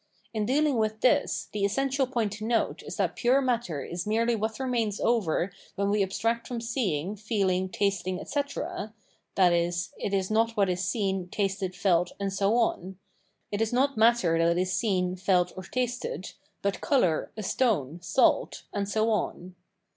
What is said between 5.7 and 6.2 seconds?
over when we